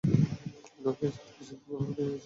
[0.03, 2.19] আপনার কাছ থেকে সেদিন অনুমতি নিয়েছিলাম।